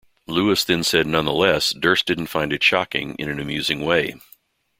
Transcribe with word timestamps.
Lewis 0.25 0.63
then 0.63 0.83
said 0.83 1.05
nonetheless, 1.05 1.73
Durst 1.73 2.07
didn't 2.07 2.25
find 2.25 2.51
it 2.51 2.63
shocking 2.63 3.15
in 3.19 3.29
an 3.29 3.39
amusing 3.39 3.81
way. 3.85 4.15